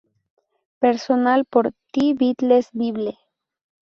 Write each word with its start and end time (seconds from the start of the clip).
Personal 0.79 1.45
por 1.45 1.75
"The 1.93 2.15
Beatles 2.15 2.69
Bible". 2.73 3.19